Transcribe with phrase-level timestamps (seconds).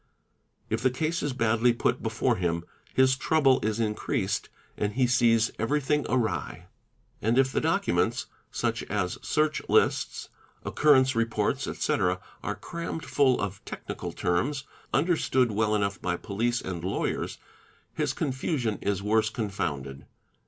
[0.67, 5.51] If the case is badly put before him, his trouble is increased and he sees
[5.59, 6.65] ev erything awry._
[7.21, 10.29] And if the documents, such as search lists,
[10.65, 18.13] occurrence reports, etc., are crammed full of technical terms—understood well enough by police and lawyers—his
[18.13, 20.07] confusion is worse confounded.